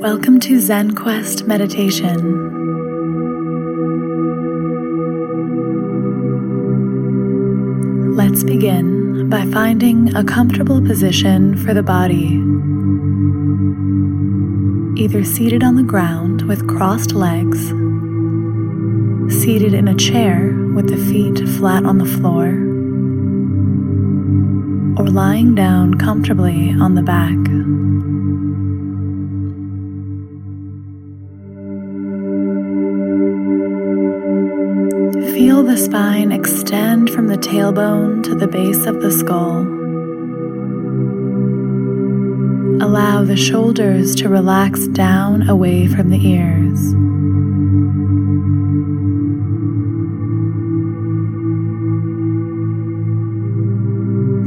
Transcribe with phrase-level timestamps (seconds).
[0.00, 2.14] Welcome to Zen Quest Meditation.
[8.14, 12.40] Let's begin by finding a comfortable position for the body.
[15.02, 17.58] Either seated on the ground with crossed legs,
[19.42, 22.50] seated in a chair with the feet flat on the floor,
[24.96, 27.57] or lying down comfortably on the back.
[36.28, 39.60] Spine extend from the tailbone to the base of the skull.
[42.82, 46.92] Allow the shoulders to relax down away from the ears.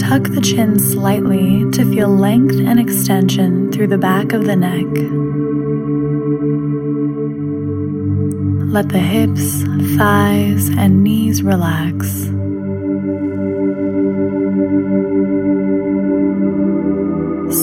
[0.00, 5.47] Tuck the chin slightly to feel length and extension through the back of the neck.
[8.70, 9.62] Let the hips,
[9.96, 12.06] thighs, and knees relax.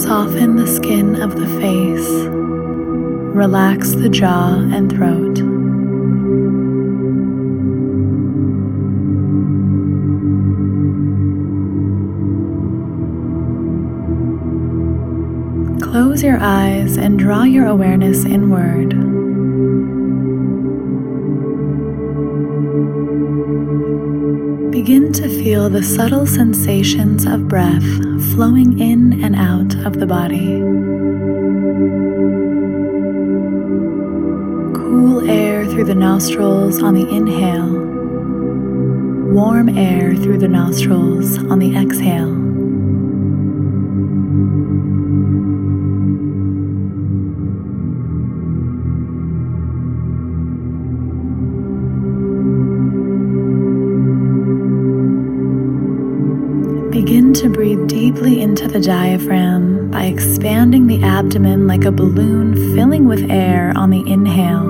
[0.02, 2.09] Soften the skin of the face.
[3.36, 5.36] Relax the jaw and throat.
[15.92, 19.05] Close your eyes and draw your awareness inward.
[24.86, 27.81] Begin to feel the subtle sensations of breath
[28.36, 30.59] flowing in and out of the body.
[34.80, 37.67] Cool air through the nostrils on the inhale,
[39.33, 42.34] warm air through the nostrils on the exhale.
[57.45, 63.29] To breathe deeply into the diaphragm by expanding the abdomen like a balloon filling with
[63.29, 64.66] air on the inhale.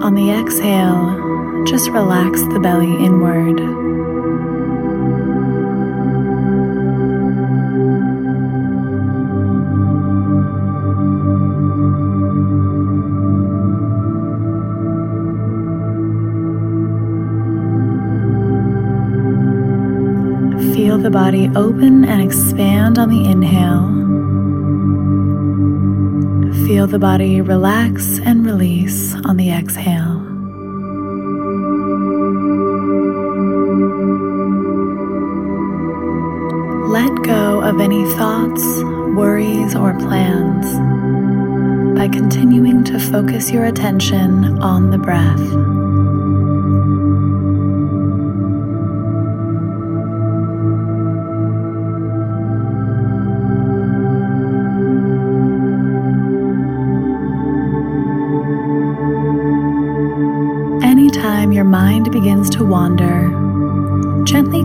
[0.00, 3.83] On the exhale, just relax the belly inward.
[21.24, 23.88] Body open and expand on the inhale.
[26.66, 30.20] Feel the body relax and release on the exhale.
[36.90, 38.62] Let go of any thoughts,
[39.16, 40.66] worries, or plans
[41.98, 45.83] by continuing to focus your attention on the breath.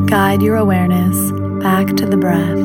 [0.09, 1.31] Guide your awareness
[1.61, 2.57] back to the breath.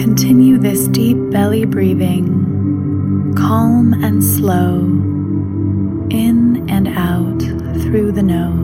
[0.00, 4.82] Continue this deep belly breathing, calm and slow,
[6.10, 7.40] in and out
[7.82, 8.57] through the nose.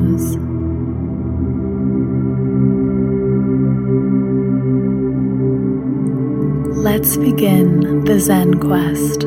[6.84, 9.24] Let's begin the Zen quest.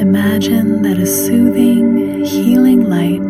[0.00, 3.28] Imagine that a soothing, healing light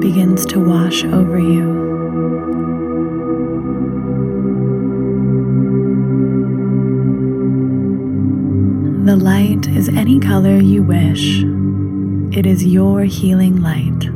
[0.00, 1.66] begins to wash over you.
[9.04, 11.42] The light is any color you wish.
[12.38, 14.11] It is your healing light.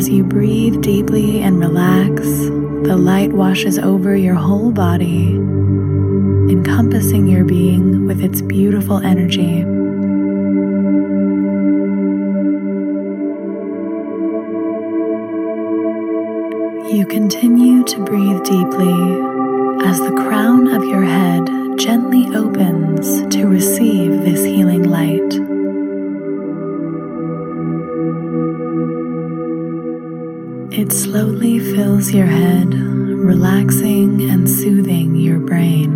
[0.00, 5.34] As you breathe deeply and relax, the light washes over your whole body,
[6.48, 9.58] encompassing your being with its beautiful energy.
[16.96, 18.96] You continue to breathe deeply
[19.84, 20.12] as the
[33.40, 35.90] relaxing and soothing your brain.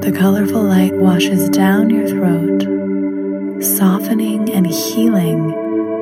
[0.00, 2.62] The colorful light washes down your throat,
[3.60, 5.52] softening and healing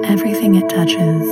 [0.04, 1.26] everything it touches.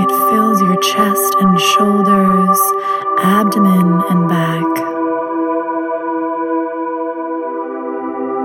[0.00, 2.60] It fills your chest and shoulders,
[3.18, 4.97] abdomen and back.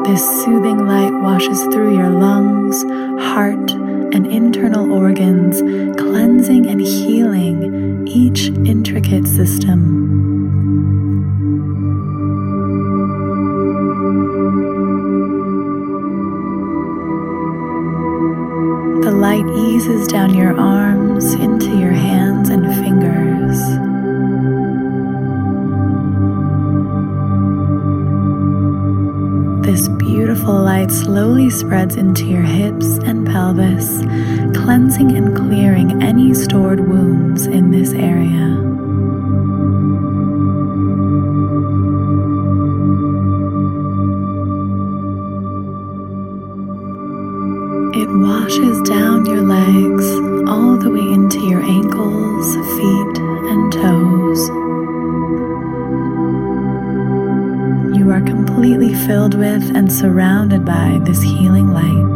[0.05, 2.83] This soothing light washes through your lungs,
[3.23, 5.61] heart, and internal organs,
[5.97, 10.22] cleansing and healing each intricate system.
[29.63, 34.01] This beautiful light slowly spreads into your hips and pelvis,
[34.61, 38.59] cleansing and clearing any stored wounds in this area.
[47.95, 50.05] It washes down your legs
[50.49, 53.17] all the way into your ankles, feet,
[53.49, 54.62] and toes.
[58.53, 62.13] Completely filled with and surrounded by this healing light.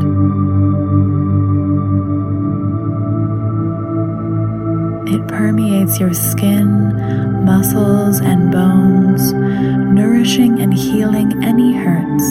[5.12, 12.30] It permeates your skin, muscles, and bones, nourishing and healing any hurts,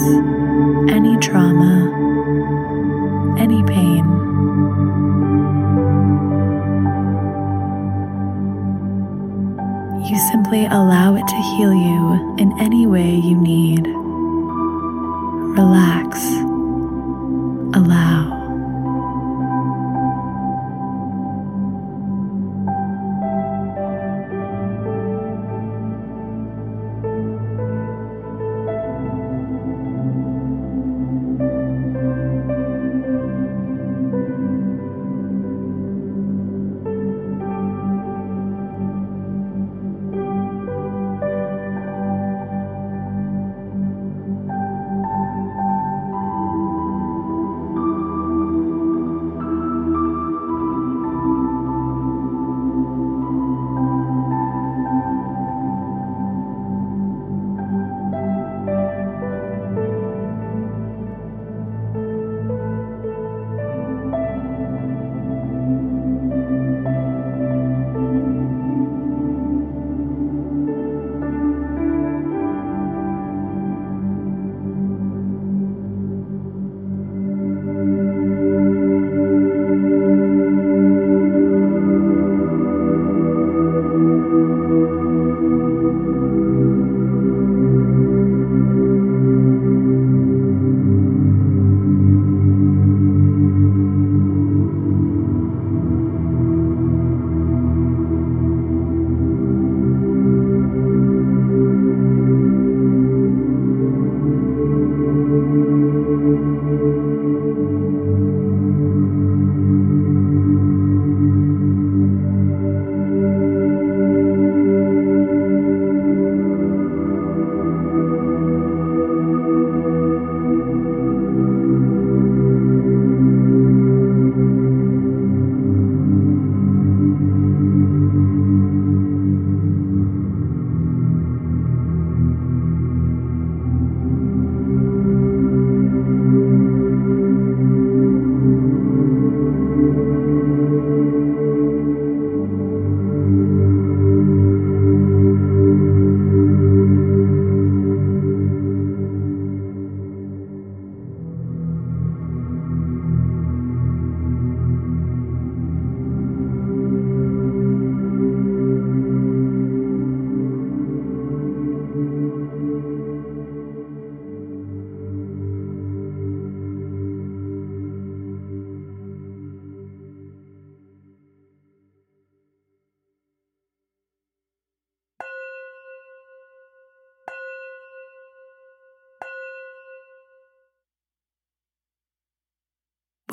[0.89, 1.93] any trauma
[3.37, 4.06] any pain.
[10.71, 13.87] Allow it to heal you in any way you need.
[15.57, 16.06] Relax.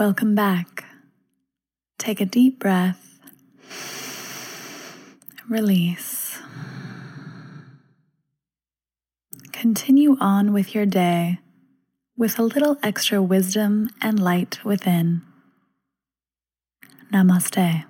[0.05, 0.85] Welcome back.
[1.99, 3.21] Take a deep breath.
[5.49, 6.43] Release.
[9.51, 11.39] Continue on with your day
[12.19, 15.23] with a little extra wisdom and light within.
[17.11, 17.87] Namaste.